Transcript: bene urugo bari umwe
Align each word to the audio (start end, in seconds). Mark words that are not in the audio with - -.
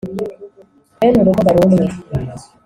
bene 0.99 1.17
urugo 1.19 1.41
bari 1.47 1.59
umwe 1.65 1.85